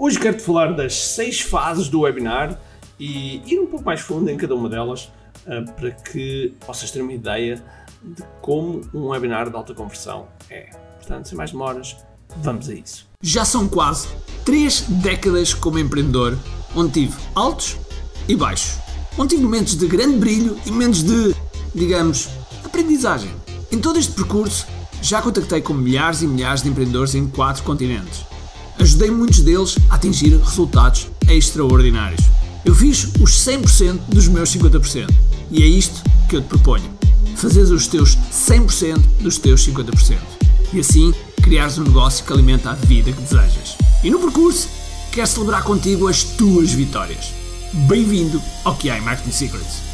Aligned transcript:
hoje 0.00 0.18
quero-te 0.18 0.42
falar 0.42 0.72
das 0.72 0.94
seis 0.94 1.42
fases 1.42 1.90
do 1.90 2.00
webinar 2.00 2.58
e 2.98 3.42
ir 3.46 3.60
um 3.60 3.66
pouco 3.66 3.84
mais 3.84 4.00
fundo 4.00 4.30
em 4.30 4.36
cada 4.36 4.54
uma 4.54 4.66
delas 4.66 5.12
uh, 5.46 5.70
para 5.72 5.90
que 5.90 6.54
possas 6.64 6.90
ter 6.90 7.02
uma 7.02 7.12
ideia 7.12 7.62
de 8.02 8.22
como 8.40 8.80
um 8.94 9.08
webinar 9.08 9.50
de 9.50 9.56
alta 9.56 9.74
conversão 9.74 10.26
é. 10.48 10.70
Portanto, 10.96 11.28
sem 11.28 11.36
mais 11.36 11.50
demoras, 11.50 11.96
vamos 12.38 12.68
a 12.70 12.74
isso. 12.74 13.06
Já 13.22 13.44
são 13.44 13.68
quase 13.68 14.08
três 14.44 14.80
décadas 14.88 15.52
como 15.52 15.78
empreendedor, 15.78 16.38
onde 16.74 16.92
tive 16.92 17.18
altos 17.34 17.76
e 18.26 18.34
baixos. 18.34 18.78
Onde 19.18 19.34
tive 19.34 19.42
momentos 19.42 19.76
de 19.76 19.86
grande 19.86 20.16
brilho 20.16 20.58
e 20.64 20.70
momentos 20.70 21.02
de, 21.02 21.34
digamos, 21.74 22.28
aprendizagem. 22.64 23.30
Em 23.70 23.78
todo 23.78 23.98
este 23.98 24.12
percurso, 24.12 24.66
já 25.02 25.20
contactei 25.20 25.60
com 25.60 25.74
milhares 25.74 26.22
e 26.22 26.26
milhares 26.26 26.62
de 26.62 26.68
empreendedores 26.68 27.14
em 27.14 27.28
quatro 27.28 27.62
continentes. 27.64 28.29
Ajudei 28.80 29.10
muitos 29.10 29.42
deles 29.42 29.76
a 29.90 29.96
atingir 29.96 30.34
resultados 30.38 31.06
extraordinários. 31.28 32.22
Eu 32.64 32.74
fiz 32.74 33.04
os 33.20 33.32
100% 33.32 34.00
dos 34.08 34.26
meus 34.26 34.56
50%. 34.56 35.06
E 35.50 35.62
é 35.62 35.66
isto 35.66 36.02
que 36.30 36.36
eu 36.36 36.40
te 36.40 36.48
proponho. 36.48 36.90
Fazeres 37.36 37.68
os 37.68 37.86
teus 37.86 38.16
100% 38.16 38.96
dos 39.20 39.36
teus 39.36 39.68
50%. 39.68 40.16
E 40.72 40.80
assim 40.80 41.12
criares 41.42 41.76
um 41.76 41.84
negócio 41.84 42.24
que 42.24 42.32
alimenta 42.32 42.70
a 42.70 42.74
vida 42.74 43.12
que 43.12 43.20
desejas. 43.20 43.76
E 44.02 44.10
no 44.10 44.18
percurso, 44.18 44.66
quero 45.12 45.26
celebrar 45.26 45.62
contigo 45.62 46.08
as 46.08 46.24
tuas 46.24 46.72
vitórias. 46.72 47.34
Bem-vindo 47.86 48.40
ao 48.64 48.74
QI 48.76 48.98
Marketing 49.02 49.32
Secrets. 49.32 49.90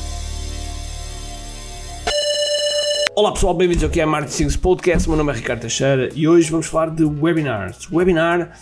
Olá 3.16 3.32
pessoal, 3.32 3.54
bem-vindos 3.54 3.82
ao 3.82 3.90
é 3.90 4.06
Marketing 4.06 4.32
Secrets 4.32 4.56
Podcast. 4.58 5.08
Meu 5.08 5.16
nome 5.18 5.32
é 5.32 5.36
Ricardo 5.36 5.62
Teixeira 5.62 6.08
e 6.14 6.28
hoje 6.28 6.50
vamos 6.50 6.66
falar 6.66 6.90
de 6.90 7.02
webinars. 7.02 7.90
Webinar 7.90 8.52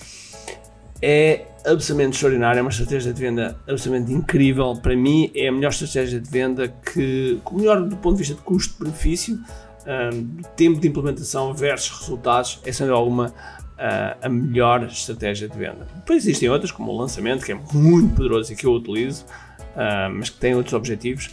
é 1.07 1.45
absolutamente 1.67 2.15
extraordinário, 2.15 2.59
é 2.59 2.63
uma 2.63 2.71
estratégia 2.71 3.13
de 3.13 3.21
venda 3.21 3.61
absolutamente 3.69 4.11
incrível. 4.11 4.75
Para 4.75 4.97
mim, 4.97 5.31
é 5.35 5.49
a 5.49 5.53
melhor 5.53 5.69
estratégia 5.69 6.19
de 6.19 6.31
venda 6.31 6.69
que, 6.69 7.39
melhor 7.53 7.83
do 7.83 7.95
ponto 7.99 8.15
de 8.15 8.21
vista 8.21 8.35
de 8.35 8.41
custo-benefício, 8.41 9.39
um, 9.87 10.43
tempo 10.57 10.81
de 10.81 10.89
implementação 10.89 11.53
versus 11.53 12.01
resultados, 12.01 12.59
é 12.65 12.73
sem 12.73 12.89
alguma 12.89 13.27
uh, 13.29 14.17
a 14.23 14.29
melhor 14.31 14.85
estratégia 14.85 15.47
de 15.47 15.59
venda. 15.59 15.87
Depois 15.95 16.25
existem 16.25 16.49
outras, 16.49 16.73
como 16.73 16.91
o 16.91 16.97
lançamento, 16.97 17.45
que 17.45 17.53
é 17.53 17.59
muito 17.75 18.15
poderoso 18.17 18.51
e 18.55 18.57
que 18.57 18.65
eu 18.65 18.73
utilizo, 18.73 19.27
uh, 19.27 20.11
mas 20.11 20.31
que 20.31 20.39
tem 20.39 20.55
outros 20.55 20.73
objetivos. 20.73 21.29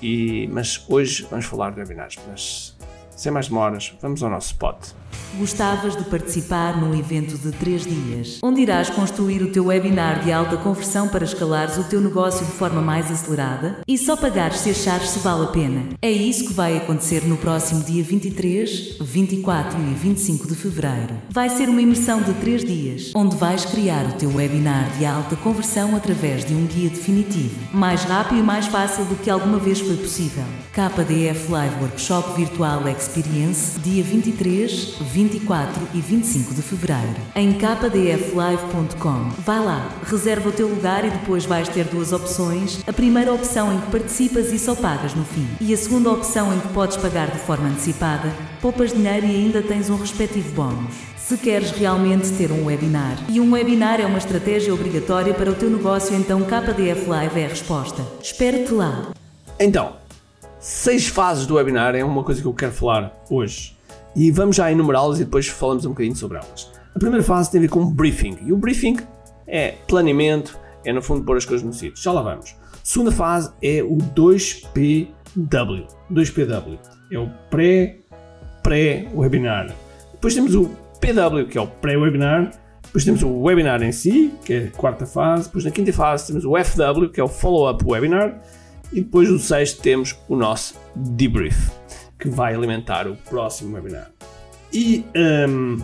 E, 0.00 0.48
mas 0.50 0.82
hoje 0.88 1.26
vamos 1.30 1.44
falar 1.44 1.72
de 1.72 1.80
webinars. 1.80 2.16
Mas 2.26 2.74
sem 3.10 3.30
mais 3.30 3.48
demoras, 3.48 3.92
vamos 4.00 4.22
ao 4.22 4.30
nosso 4.30 4.46
spot. 4.46 4.94
Gostavas 5.38 5.94
de 5.94 6.04
participar 6.04 6.76
num 6.80 6.92
evento 6.92 7.38
de 7.38 7.52
3 7.52 7.84
dias, 7.84 8.38
onde 8.42 8.62
irás 8.62 8.90
construir 8.90 9.42
o 9.42 9.52
teu 9.52 9.66
webinar 9.66 10.24
de 10.24 10.32
alta 10.32 10.56
conversão 10.56 11.08
para 11.08 11.24
escalares 11.24 11.78
o 11.78 11.84
teu 11.84 12.00
negócio 12.00 12.44
de 12.44 12.52
forma 12.52 12.82
mais 12.82 13.10
acelerada 13.10 13.78
e 13.86 13.96
só 13.96 14.16
pagares 14.16 14.58
se 14.58 14.70
achares 14.70 15.10
se 15.10 15.20
vale 15.20 15.44
a 15.44 15.48
pena. 15.48 15.84
É 16.02 16.10
isso 16.10 16.46
que 16.48 16.52
vai 16.52 16.76
acontecer 16.76 17.22
no 17.24 17.36
próximo 17.36 17.84
dia 17.84 18.02
23, 18.02 18.98
24 19.00 19.78
e 19.80 19.94
25 19.94 20.48
de 20.48 20.56
fevereiro. 20.56 21.14
Vai 21.30 21.48
ser 21.48 21.68
uma 21.68 21.80
imersão 21.80 22.20
de 22.22 22.34
3 22.34 22.64
dias, 22.64 23.12
onde 23.14 23.36
vais 23.36 23.64
criar 23.64 24.06
o 24.06 24.12
teu 24.14 24.34
webinar 24.34 24.90
de 24.98 25.06
alta 25.06 25.36
conversão 25.36 25.94
através 25.94 26.44
de 26.44 26.54
um 26.54 26.66
guia 26.66 26.90
definitivo, 26.90 27.56
mais 27.72 28.02
rápido 28.02 28.40
e 28.40 28.42
mais 28.42 28.66
fácil 28.66 29.04
do 29.04 29.14
que 29.14 29.30
alguma 29.30 29.58
vez 29.58 29.78
foi 29.80 29.96
possível. 29.96 30.44
KDF 30.72 31.50
Live 31.50 31.76
Workshop 31.82 32.36
Virtual 32.36 32.88
Experience, 32.88 33.78
dia 33.78 34.02
23, 34.02 34.94
25 35.00 35.19
24 35.24 35.88
e 35.92 36.00
25 36.00 36.54
de 36.54 36.62
fevereiro, 36.62 37.20
em 37.36 37.52
kdflive.com. 37.52 39.28
Vai 39.44 39.62
lá, 39.62 39.90
reserva 40.02 40.48
o 40.48 40.52
teu 40.52 40.66
lugar 40.66 41.04
e 41.04 41.10
depois 41.10 41.44
vais 41.44 41.68
ter 41.68 41.84
duas 41.84 42.10
opções. 42.10 42.82
A 42.86 42.92
primeira 42.92 43.30
opção 43.30 43.70
em 43.74 43.80
que 43.80 43.90
participas 43.90 44.50
e 44.50 44.58
só 44.58 44.74
pagas 44.74 45.14
no 45.14 45.24
fim. 45.24 45.46
E 45.60 45.74
a 45.74 45.76
segunda 45.76 46.10
opção 46.10 46.54
em 46.54 46.58
que 46.58 46.68
podes 46.68 46.96
pagar 46.96 47.30
de 47.30 47.38
forma 47.38 47.68
antecipada, 47.68 48.32
poupas 48.62 48.94
dinheiro 48.94 49.26
e 49.26 49.36
ainda 49.36 49.60
tens 49.60 49.90
um 49.90 49.96
respectivo 49.96 50.54
bónus. 50.54 50.94
Se 51.18 51.36
queres 51.36 51.70
realmente 51.70 52.32
ter 52.32 52.50
um 52.50 52.64
webinar, 52.64 53.18
e 53.28 53.40
um 53.40 53.52
webinar 53.52 54.00
é 54.00 54.06
uma 54.06 54.18
estratégia 54.18 54.72
obrigatória 54.72 55.34
para 55.34 55.50
o 55.50 55.54
teu 55.54 55.68
negócio, 55.68 56.16
então 56.16 56.40
KDF 56.42 57.06
Live 57.06 57.40
é 57.40 57.44
a 57.44 57.48
resposta. 57.48 58.02
Espero-te 58.22 58.72
lá. 58.72 59.10
Então, 59.58 59.96
seis 60.58 61.08
fases 61.08 61.46
do 61.46 61.56
webinar 61.56 61.94
é 61.94 62.02
uma 62.02 62.24
coisa 62.24 62.40
que 62.40 62.48
eu 62.48 62.54
quero 62.54 62.72
falar 62.72 63.12
hoje 63.28 63.78
e 64.14 64.30
vamos 64.30 64.56
já 64.56 64.70
enumerá-las 64.70 65.18
e 65.20 65.24
depois 65.24 65.48
falamos 65.48 65.84
um 65.84 65.90
bocadinho 65.90 66.16
sobre 66.16 66.38
elas. 66.38 66.70
A 66.94 66.98
primeira 66.98 67.24
fase 67.24 67.50
tem 67.50 67.58
a 67.58 67.62
ver 67.62 67.68
com 67.68 67.84
briefing 67.86 68.38
e 68.44 68.52
o 68.52 68.56
briefing 68.56 68.96
é 69.46 69.76
planeamento, 69.86 70.58
é 70.84 70.92
no 70.92 71.00
fundo 71.00 71.24
pôr 71.24 71.36
as 71.36 71.44
coisas 71.44 71.64
no 71.66 71.72
sítio. 71.72 72.02
Já 72.02 72.10
lá 72.12 72.22
vamos. 72.22 72.56
A 72.72 72.78
segunda 72.82 73.12
fase 73.12 73.52
é 73.62 73.80
o 73.82 73.96
2PW. 73.96 75.86
2PW 76.10 76.78
é 77.12 77.18
o 77.18 77.30
pré-pré-webinar. 77.50 79.74
Depois 80.12 80.34
temos 80.34 80.54
o 80.54 80.70
PW, 81.00 81.46
que 81.48 81.58
é 81.58 81.60
o 81.60 81.66
pré-webinar. 81.66 82.52
Depois 82.82 83.04
temos 83.04 83.22
o 83.22 83.42
webinar 83.42 83.82
em 83.82 83.92
si, 83.92 84.32
que 84.44 84.52
é 84.52 84.64
a 84.64 84.70
quarta 84.76 85.06
fase. 85.06 85.44
Depois 85.44 85.64
na 85.64 85.70
quinta 85.70 85.92
fase 85.92 86.26
temos 86.26 86.44
o 86.44 86.56
FW, 86.56 87.08
que 87.12 87.20
é 87.20 87.24
o 87.24 87.28
follow-up 87.28 87.84
webinar. 87.84 88.42
E 88.92 89.00
depois 89.00 89.30
no 89.30 89.38
sexto 89.38 89.80
temos 89.80 90.18
o 90.28 90.34
nosso 90.34 90.74
debrief 90.96 91.79
que 92.20 92.28
vai 92.28 92.54
alimentar 92.54 93.08
o 93.08 93.16
próximo 93.16 93.74
webinar. 93.74 94.10
E 94.72 95.04
um, 95.48 95.78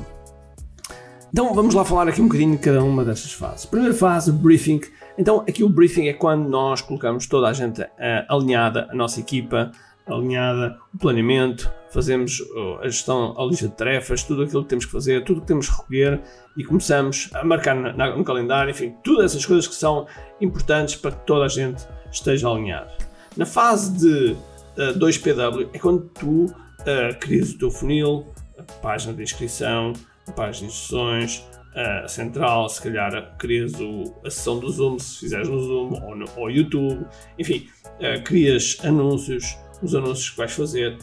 então 1.33 1.53
vamos 1.53 1.75
lá 1.75 1.85
falar 1.85 2.09
aqui 2.09 2.21
um 2.21 2.27
bocadinho 2.27 2.53
de 2.53 2.59
cada 2.59 2.83
uma 2.83 3.05
destas 3.05 3.33
fases. 3.33 3.67
Primeira 3.67 3.95
fase, 3.95 4.31
briefing. 4.31 4.81
Então 5.19 5.41
aqui 5.41 5.65
o 5.65 5.69
briefing 5.69 6.09
é 6.09 6.13
quando 6.13 6.49
nós 6.49 6.81
colocamos 6.81 7.27
toda 7.27 7.49
a 7.49 7.53
gente 7.53 7.83
uh, 7.83 7.87
alinhada, 8.29 8.89
a 8.91 8.95
nossa 8.95 9.21
equipa 9.21 9.73
alinhada, 10.07 10.79
o 10.95 10.99
planeamento, 10.99 11.71
fazemos 11.91 12.41
a 12.81 12.85
gestão, 12.85 13.35
a 13.37 13.45
lista 13.45 13.67
de 13.67 13.75
tarefas, 13.75 14.23
tudo 14.23 14.43
aquilo 14.43 14.63
que 14.63 14.69
temos 14.69 14.85
que 14.85 14.93
fazer, 14.93 15.25
tudo 15.25 15.41
que 15.41 15.47
temos 15.49 15.69
que 15.69 15.77
recolher 15.77 16.21
e 16.57 16.65
começamos 16.65 17.29
a 17.35 17.45
marcar 17.45 17.75
no 17.75 18.25
calendário, 18.25 18.71
enfim, 18.71 18.95
todas 19.03 19.33
essas 19.33 19.45
coisas 19.45 19.67
que 19.67 19.75
são 19.75 20.07
importantes 20.41 20.95
para 20.95 21.11
que 21.11 21.27
toda 21.27 21.45
a 21.45 21.49
gente 21.49 21.85
esteja 22.11 22.49
alinhada. 22.49 22.93
Na 23.37 23.45
fase 23.45 23.93
de 23.99 24.37
2PW 24.77 25.63
eh, 25.63 25.69
é 25.73 25.79
quando 25.79 26.03
tu 26.15 26.45
uh, 26.45 27.19
crias 27.21 27.51
o 27.51 27.59
teu 27.59 27.71
funil, 27.71 28.27
a 28.59 28.63
página 28.81 29.15
de 29.15 29.23
inscrição, 29.23 29.93
a 30.27 30.33
página 30.33 30.69
de 30.69 30.75
instruções, 30.75 31.39
uh, 31.75 32.05
a 32.05 32.09
central, 32.09 32.69
se 32.69 32.83
calhar 32.83 33.37
crias 33.39 33.73
o, 33.81 34.15
a 34.25 34.31
sessão 34.31 34.59
do 34.59 34.71
Zoom, 34.71 34.99
se 34.99 35.21
fizeres 35.21 35.49
no 35.49 35.61
Zoom 35.61 36.03
ou 36.05 36.17
no 36.17 36.27
ou 36.37 36.51
YouTube, 36.51 37.07
enfim, 37.39 37.69
uh, 38.01 38.23
crias 38.23 38.79
anúncios, 38.85 39.57
os 39.83 39.95
anúncios 39.95 40.31
que 40.31 40.37
vais 40.37 40.53
fazer, 40.53 40.99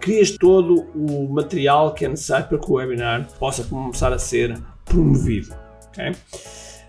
crias 0.00 0.30
todo 0.32 0.82
o 0.94 1.28
material 1.32 1.94
que 1.94 2.04
é 2.04 2.08
necessário 2.08 2.48
para 2.48 2.58
que 2.58 2.70
o 2.70 2.74
webinar 2.74 3.28
possa 3.38 3.64
começar 3.64 4.12
a 4.12 4.18
ser 4.18 4.56
promovido. 4.84 5.54
Okay? 5.88 6.12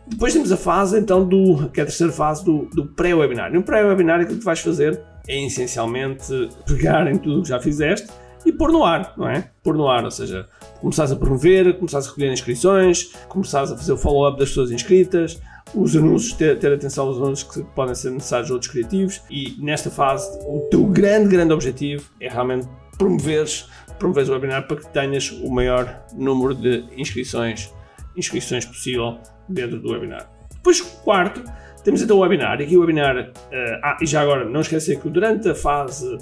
Depois 0.08 0.32
temos 0.32 0.52
a 0.52 0.58
fase 0.58 1.00
então 1.00 1.28
do, 1.28 1.70
que 1.70 1.82
é 1.82 1.84
a 1.84 1.86
terceira 1.86 2.14
fase 2.14 2.44
do, 2.44 2.70
do 2.74 2.86
pré-webinar. 2.86 3.52
No 3.52 3.62
pré-webinar 3.62 4.22
aquilo 4.22 4.36
que 4.36 4.42
tu 4.42 4.46
vais 4.46 4.60
fazer 4.60 5.02
é 5.28 5.46
essencialmente 5.46 6.50
pegar 6.66 7.08
em 7.12 7.18
tudo 7.18 7.40
o 7.40 7.44
que 7.44 7.50
já 7.50 7.60
fizeste 7.60 8.08
e 8.46 8.52
pôr 8.52 8.72
no 8.72 8.84
ar, 8.84 9.14
não 9.18 9.30
é? 9.30 9.50
Pôr 9.62 9.76
no 9.76 9.88
ar, 9.88 10.04
ou 10.06 10.12
seja, 10.12 10.48
começares 10.80 11.12
a 11.12 11.16
promover, 11.16 11.78
começares 11.78 12.08
a 12.08 12.10
recolher 12.10 12.32
inscrições, 12.32 13.14
começares 13.28 13.72
a 13.72 13.78
fazer 13.78 13.92
o 13.92 13.98
follow-up 13.98 14.40
das 14.40 14.50
pessoas 14.50 14.72
inscritas, 14.72 15.42
os 15.76 15.96
anúncios, 15.96 16.34
ter, 16.34 16.58
ter 16.58 16.74
atenção 16.74 17.08
aos 17.08 17.18
anúncios 17.18 17.52
que 17.52 17.64
podem 17.76 17.94
ser 17.94 18.12
necessários 18.12 18.50
outros 18.50 18.72
criativos 18.72 19.22
e 19.30 19.56
nesta 19.60 19.90
fase 19.90 20.40
o 20.46 20.68
teu 20.72 20.86
grande, 20.86 21.30
grande 21.30 21.54
objetivo 21.54 22.10
é 22.22 22.30
realmente 22.30 22.68
promoveres, 22.98 23.68
promoveres 24.00 24.30
o 24.30 24.34
webinar 24.34 24.68
para 24.68 24.78
que 24.78 24.88
tenhas 24.90 25.30
o 25.32 25.52
maior 25.52 26.06
número 26.16 26.56
de 26.56 26.86
inscrições, 26.96 27.74
inscrições 28.16 28.66
possível 28.66 29.18
dentro 29.50 29.80
do 29.80 29.92
webinar. 29.92 30.30
Depois, 30.54 30.82
quarto, 30.82 31.44
temos 31.88 32.02
então 32.02 32.18
o 32.18 32.20
webinar. 32.20 32.60
E 32.60 32.66
aqui 32.66 32.76
o 32.76 32.82
webinar. 32.82 33.18
Uh, 33.18 33.32
ah, 33.82 33.98
e 34.02 34.06
já 34.06 34.22
agora, 34.22 34.44
não 34.44 34.60
esquecer 34.60 35.00
que 35.00 35.10
durante 35.10 35.48
a 35.48 35.56
fase 35.56 36.18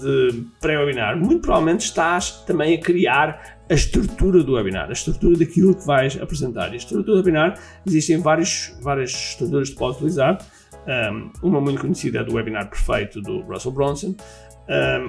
de 0.00 0.44
pré-webinar, 0.60 1.16
muito 1.16 1.40
provavelmente 1.40 1.80
estás 1.80 2.30
também 2.46 2.76
a 2.76 2.80
criar 2.80 3.58
a 3.68 3.74
estrutura 3.74 4.44
do 4.44 4.52
webinar, 4.52 4.88
a 4.88 4.92
estrutura 4.92 5.36
daquilo 5.36 5.74
que 5.74 5.84
vais 5.84 6.16
apresentar. 6.22 6.68
E 6.68 6.74
a 6.74 6.76
estrutura 6.76 7.02
do 7.02 7.16
webinar, 7.16 7.58
existem 7.84 8.18
vários, 8.18 8.76
várias 8.80 9.10
estruturas 9.10 9.70
que 9.70 9.76
podes 9.76 9.96
utilizar. 9.96 10.38
Um, 10.86 11.32
uma 11.42 11.60
muito 11.60 11.80
conhecida 11.80 12.20
é 12.20 12.24
do 12.24 12.34
webinar 12.34 12.70
perfeito 12.70 13.20
do 13.20 13.40
Russell 13.40 13.72
Bronson, 13.72 14.14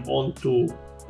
onde 0.08 0.34
tu 0.42 0.66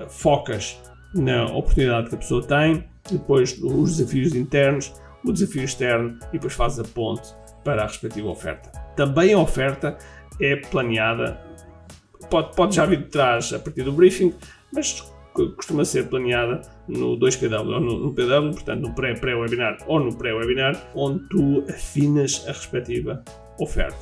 focas 0.09 0.77
na 1.15 1.45
oportunidade 1.45 2.09
que 2.09 2.15
a 2.15 2.18
pessoa 2.18 2.44
tem, 2.45 2.83
depois 3.09 3.57
os 3.62 3.95
desafios 3.95 4.35
internos, 4.35 4.94
o 5.24 5.31
desafio 5.31 5.63
externo 5.63 6.18
e 6.30 6.33
depois 6.33 6.53
fazes 6.53 6.80
a 6.80 6.83
ponte 6.83 7.33
para 7.63 7.83
a 7.83 7.88
respectiva 7.88 8.30
oferta. 8.30 8.71
Também 8.95 9.33
a 9.33 9.39
oferta 9.39 9.98
é 10.39 10.56
planeada, 10.56 11.39
pode, 12.30 12.56
pode 12.56 12.75
já 12.75 12.86
vir 12.86 13.04
de 13.04 13.10
trás 13.10 13.54
a 13.54 13.60
partir 13.60 13.83
do 13.83 13.92
briefing, 13.92 14.33
mas 14.74 15.01
costuma 15.33 15.83
ser 15.83 16.07
planeada 16.10 16.62
no 16.88 17.18
2PW 17.18 17.74
ou 17.74 17.80
no, 17.80 18.00
no 18.00 18.13
PW, 18.13 18.51
portanto 18.54 18.81
no 18.81 18.94
pré-pré-webinar 18.94 19.77
ou 19.88 20.00
no 20.00 20.15
pré-webinar, 20.15 20.80
onde 20.95 21.27
tu 21.30 21.63
afinas 21.69 22.44
a 22.48 22.51
respectiva 22.51 23.24
oferta. 23.60 23.98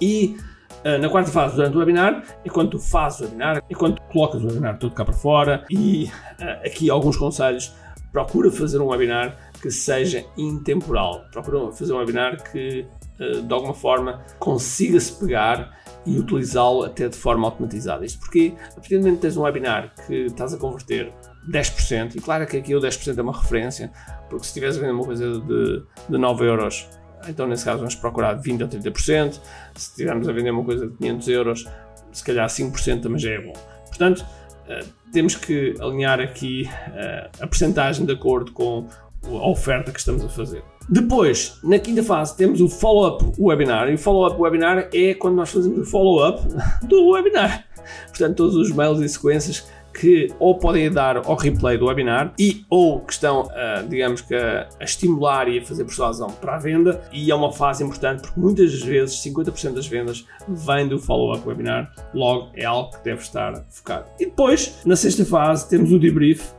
E 0.00 0.36
uh, 0.84 0.98
na 0.98 1.08
quarta 1.08 1.30
fase, 1.30 1.56
durante 1.56 1.76
o 1.76 1.80
webinar, 1.80 2.24
enquanto 2.44 2.72
tu 2.72 2.78
fazes 2.78 3.20
o 3.20 3.24
webinar, 3.24 3.62
enquanto 3.70 4.00
colocas 4.02 4.42
o 4.42 4.46
webinar 4.46 4.78
todo 4.78 4.94
cá 4.94 5.04
para 5.04 5.14
fora, 5.14 5.64
e 5.70 6.04
uh, 6.40 6.66
aqui 6.66 6.88
alguns 6.88 7.16
conselhos, 7.16 7.74
procura 8.12 8.50
fazer 8.50 8.80
um 8.80 8.86
webinar 8.86 9.36
que 9.64 9.70
seja 9.70 10.26
intemporal. 10.36 11.24
Procura 11.32 11.72
fazer 11.72 11.94
um 11.94 11.96
webinar 11.96 12.36
que 12.52 12.86
uh, 13.18 13.40
de 13.40 13.50
alguma 13.50 13.72
forma 13.72 14.22
consiga-se 14.38 15.18
pegar 15.18 15.74
e 16.04 16.18
utilizá-lo 16.18 16.82
até 16.82 17.08
de 17.08 17.16
forma 17.16 17.46
automatizada. 17.46 18.04
Isto 18.04 18.20
porque, 18.20 18.52
a 18.72 18.74
partir 18.74 18.98
do 18.98 19.04
momento 19.04 19.16
que 19.16 19.22
tens 19.22 19.38
um 19.38 19.40
webinar 19.40 19.94
que 20.06 20.26
estás 20.26 20.52
a 20.52 20.58
converter 20.58 21.10
10%, 21.50 22.14
e 22.14 22.20
claro 22.20 22.46
que 22.46 22.58
aqui 22.58 22.74
o 22.74 22.78
10% 22.78 23.16
é 23.16 23.22
uma 23.22 23.32
referência, 23.32 23.90
porque 24.28 24.44
se 24.44 24.50
estiveres 24.50 24.76
a 24.76 24.80
vender 24.80 24.92
uma 24.92 25.04
coisa 25.04 25.40
de, 25.40 25.82
de 26.10 26.18
9 26.18 26.44
euros, 26.44 26.86
então 27.26 27.46
nesse 27.46 27.64
caso 27.64 27.78
vamos 27.78 27.94
procurar 27.94 28.38
20% 28.38 28.60
ou 28.60 28.68
30%, 28.68 29.32
se 29.32 29.40
estivermos 29.76 30.28
a 30.28 30.32
vender 30.32 30.50
uma 30.50 30.64
coisa 30.64 30.88
de 30.88 30.94
500 30.98 31.28
euros, 31.28 31.64
se 32.12 32.22
calhar 32.22 32.46
5% 32.46 33.00
também 33.00 33.18
já 33.18 33.30
é 33.30 33.40
bom. 33.40 33.54
Portanto, 33.86 34.26
uh, 34.68 34.86
temos 35.10 35.34
que 35.36 35.74
alinhar 35.80 36.20
aqui 36.20 36.68
uh, 36.68 37.30
a 37.42 37.46
percentagem 37.46 38.04
de 38.04 38.12
acordo 38.12 38.52
com 38.52 38.86
a 39.26 39.48
oferta 39.48 39.90
que 39.90 39.98
estamos 39.98 40.24
a 40.24 40.28
fazer. 40.28 40.62
Depois, 40.88 41.58
na 41.62 41.78
quinta 41.78 42.02
fase, 42.02 42.36
temos 42.36 42.60
o 42.60 42.68
follow-up 42.68 43.32
webinar. 43.38 43.88
E 43.88 43.94
o 43.94 43.98
follow-up 43.98 44.40
webinar 44.40 44.88
é 44.92 45.14
quando 45.14 45.36
nós 45.36 45.50
fazemos 45.50 45.78
o 45.78 45.84
follow-up 45.84 46.42
do 46.86 47.10
webinar. 47.10 47.66
Portanto, 48.08 48.36
todos 48.36 48.56
os 48.56 48.70
mails 48.70 49.00
e 49.00 49.08
sequências 49.08 49.66
que 49.94 50.28
ou 50.38 50.58
podem 50.58 50.90
dar 50.90 51.18
ao 51.18 51.36
replay 51.36 51.78
do 51.78 51.86
webinar 51.86 52.34
e 52.38 52.64
ou 52.68 53.00
que 53.00 53.12
estão, 53.12 53.42
uh, 53.42 53.88
digamos 53.88 54.20
que, 54.20 54.34
a, 54.34 54.68
a, 54.80 54.84
estimular 54.84 55.48
e 55.48 55.58
a 55.58 55.64
fazer 55.64 55.84
persuasão 55.84 56.30
para 56.30 56.56
a 56.56 56.58
venda 56.58 57.00
e 57.12 57.30
é 57.30 57.34
uma 57.34 57.52
fase 57.52 57.84
importante 57.84 58.22
porque 58.22 58.40
muitas 58.40 58.82
vezes 58.82 59.16
50% 59.24 59.74
das 59.74 59.86
vendas 59.86 60.26
vem 60.48 60.88
do 60.88 60.98
follow-up 60.98 61.46
webinar, 61.46 61.92
logo 62.12 62.50
é 62.54 62.64
algo 62.64 62.90
que 62.90 63.04
deve 63.04 63.22
estar 63.22 63.64
focado. 63.70 64.06
E 64.18 64.26
depois, 64.26 64.80
na 64.84 64.96
sexta 64.96 65.24
fase, 65.24 65.68
temos 65.68 65.92
o 65.92 65.98
debrief 65.98 66.52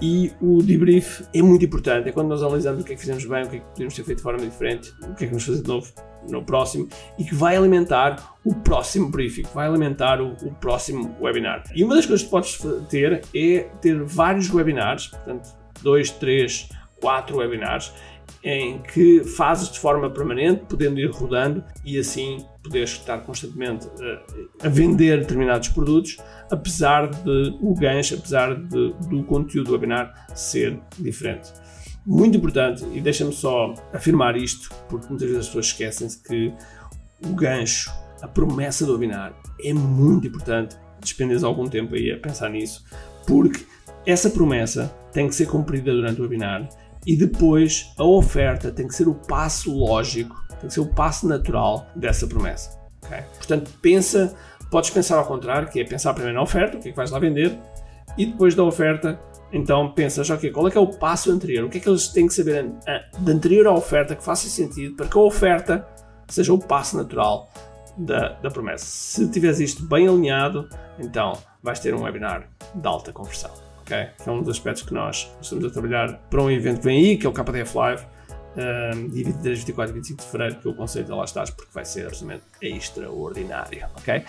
e 0.00 0.32
o 0.40 0.62
debrief 0.62 1.22
é 1.34 1.42
muito 1.42 1.64
importante. 1.64 2.08
É 2.08 2.12
quando 2.12 2.28
nós 2.28 2.42
analisamos 2.42 2.82
o 2.82 2.84
que 2.84 2.92
é 2.92 2.94
que 2.94 3.00
fizemos 3.00 3.24
bem, 3.24 3.44
o 3.44 3.48
que 3.48 3.56
é 3.56 3.58
que 3.60 3.66
podemos 3.66 3.94
ter 3.94 4.04
feito 4.04 4.18
de 4.18 4.22
forma 4.22 4.40
diferente, 4.40 4.92
o 5.02 5.14
que 5.14 5.24
é 5.24 5.26
que 5.26 5.26
vamos 5.26 5.44
fazer 5.44 5.62
de 5.62 5.68
novo 5.68 5.92
no 6.28 6.44
próximo 6.44 6.88
e 7.18 7.24
que 7.24 7.34
vai 7.34 7.56
alimentar 7.56 8.36
o 8.44 8.54
próximo 8.54 9.08
briefing, 9.08 9.44
vai 9.54 9.66
alimentar 9.66 10.20
o, 10.20 10.32
o 10.42 10.52
próximo 10.54 11.16
webinar. 11.20 11.64
E 11.74 11.84
uma 11.84 11.94
das 11.94 12.06
coisas 12.06 12.24
que 12.24 12.30
podes 12.30 12.58
ter 12.88 13.22
é 13.34 13.60
ter 13.80 14.02
vários 14.04 14.52
webinars, 14.52 15.08
portanto, 15.08 15.48
dois, 15.82 16.10
três, 16.10 16.68
quatro 17.00 17.38
webinars 17.38 17.92
em 18.42 18.80
que 18.82 19.24
fazes 19.24 19.70
de 19.70 19.78
forma 19.78 20.08
permanente, 20.10 20.64
podendo 20.68 21.00
ir 21.00 21.10
rodando 21.10 21.64
e 21.84 21.98
assim 21.98 22.44
poderes 22.62 22.90
estar 22.90 23.18
constantemente 23.18 23.88
a, 24.60 24.66
a 24.66 24.68
vender 24.68 25.20
determinados 25.20 25.68
produtos, 25.68 26.18
apesar 26.50 27.08
de 27.08 27.56
o 27.60 27.74
gancho, 27.74 28.14
apesar 28.14 28.54
de, 28.54 28.92
do 29.08 29.24
conteúdo 29.24 29.68
do 29.68 29.72
webinar 29.72 30.26
ser 30.34 30.78
diferente. 30.98 31.52
Muito 32.06 32.38
importante, 32.38 32.84
e 32.94 33.00
deixa-me 33.00 33.32
só 33.32 33.74
afirmar 33.92 34.36
isto, 34.36 34.70
porque 34.88 35.08
muitas 35.08 35.28
vezes 35.28 35.40
as 35.40 35.46
pessoas 35.48 35.66
esquecem-se 35.66 36.22
que 36.22 36.52
o 37.26 37.34
gancho, 37.34 37.92
a 38.22 38.28
promessa 38.28 38.86
do 38.86 38.92
webinar 38.92 39.34
é 39.62 39.72
muito 39.72 40.26
importante. 40.26 40.76
Despendes 41.00 41.44
algum 41.44 41.66
tempo 41.66 41.94
aí 41.94 42.10
a 42.10 42.18
pensar 42.18 42.48
nisso, 42.48 42.84
porque 43.26 43.64
essa 44.06 44.30
promessa 44.30 44.92
tem 45.12 45.28
que 45.28 45.34
ser 45.34 45.46
cumprida 45.46 45.92
durante 45.92 46.20
o 46.20 46.22
webinar 46.22 46.68
e 47.06 47.16
depois 47.16 47.92
a 47.96 48.04
oferta 48.04 48.70
tem 48.70 48.86
que 48.86 48.94
ser 48.94 49.08
o 49.08 49.14
passo 49.14 49.74
lógico, 49.74 50.36
tem 50.60 50.68
que 50.68 50.74
ser 50.74 50.80
o 50.80 50.86
passo 50.86 51.26
natural 51.26 51.86
dessa 51.94 52.26
promessa. 52.26 52.78
Okay? 53.04 53.22
Portanto, 53.36 53.70
pensa, 53.80 54.34
podes 54.70 54.90
pensar 54.90 55.16
ao 55.16 55.24
contrário, 55.24 55.68
que 55.68 55.80
é 55.80 55.84
pensar 55.84 56.12
primeiro 56.12 56.36
na 56.36 56.42
oferta, 56.42 56.76
o 56.76 56.80
que 56.80 56.88
é 56.88 56.90
que 56.90 56.96
vais 56.96 57.10
lá 57.10 57.18
vender, 57.18 57.58
e 58.16 58.26
depois 58.26 58.54
da 58.54 58.64
oferta, 58.64 59.18
então 59.52 59.92
pensas, 59.92 60.28
ok, 60.28 60.50
qual 60.50 60.68
é 60.68 60.70
que 60.70 60.78
é 60.78 60.80
o 60.80 60.88
passo 60.88 61.30
anterior? 61.30 61.64
O 61.64 61.70
que 61.70 61.78
é 61.78 61.80
que 61.80 61.88
eles 61.88 62.08
têm 62.08 62.26
que 62.26 62.34
saber 62.34 62.70
de 63.18 63.32
anterior 63.32 63.66
à 63.66 63.72
oferta 63.72 64.14
que 64.14 64.22
faça 64.22 64.48
sentido 64.48 64.96
para 64.96 65.06
que 65.06 65.16
a 65.16 65.20
oferta 65.20 65.86
seja 66.26 66.52
o 66.52 66.58
passo 66.58 66.96
natural 66.96 67.48
da, 67.96 68.34
da 68.34 68.50
promessa. 68.50 68.84
Se 68.84 69.28
tiveres 69.30 69.60
isto 69.60 69.84
bem 69.84 70.06
alinhado, 70.06 70.68
então 70.98 71.32
vais 71.62 71.80
ter 71.80 71.94
um 71.94 72.02
webinar 72.02 72.48
de 72.74 72.86
alta 72.86 73.12
conversão 73.12 73.67
que 73.88 73.94
é 73.94 74.30
um 74.30 74.42
dos 74.42 74.50
aspectos 74.50 74.82
que 74.82 74.92
nós 74.92 75.30
estamos 75.40 75.64
a 75.64 75.70
trabalhar 75.70 76.12
para 76.28 76.42
um 76.42 76.50
evento 76.50 76.80
que 76.80 76.84
vem 76.84 76.98
aí, 76.98 77.16
que 77.16 77.26
é 77.26 77.30
o 77.30 77.32
KDF 77.32 77.76
Live, 77.76 78.02
um, 78.56 79.08
dia 79.08 79.24
23, 79.24 79.58
24 79.60 79.92
e 79.92 79.94
25 79.94 80.22
de 80.22 80.30
fevereiro, 80.30 80.60
que 80.60 80.66
eu 80.66 80.72
aconselho 80.72 81.12
a 81.14 81.16
lá 81.16 81.24
estás, 81.24 81.50
porque 81.50 81.70
vai 81.72 81.84
ser 81.84 82.06
absolutamente 82.06 82.44
extraordinário, 82.60 83.86
ok? 83.96 84.22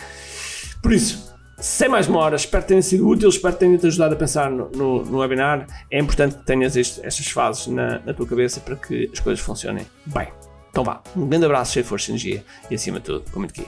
Por 0.82 0.94
isso, 0.94 1.36
sem 1.58 1.90
mais 1.90 2.08
demoras, 2.08 2.42
espero 2.42 2.64
que 2.64 2.70
tenha 2.70 2.82
sido 2.82 3.08
útil, 3.08 3.28
espero 3.28 3.54
que 3.56 3.60
tenha-te 3.60 3.88
ajudado 3.88 4.14
a 4.14 4.18
pensar 4.18 4.50
no, 4.50 4.70
no, 4.70 5.04
no, 5.04 5.18
webinar. 5.20 5.68
É 5.92 6.00
importante 6.00 6.38
que 6.38 6.46
tenhas 6.46 6.78
este, 6.78 7.06
estas 7.06 7.28
fases 7.28 7.68
na, 7.68 8.00
na, 8.00 8.14
tua 8.14 8.26
cabeça 8.26 8.62
para 8.62 8.78
que 8.78 9.10
as 9.12 9.20
coisas 9.20 9.44
funcionem 9.44 9.86
bem. 10.06 10.30
Então 10.70 10.84
vá, 10.84 11.02
um 11.18 11.28
grande 11.28 11.46
abraço, 11.46 11.74
cheio 11.74 11.84
de 11.84 11.90
força 11.90 12.10
e 12.10 12.12
energia 12.12 12.46
e 12.70 12.76
acima 12.76 13.00
de 13.00 13.06
tudo, 13.06 13.30
com 13.32 13.40
muito 13.40 13.60
aqui. 13.60 13.68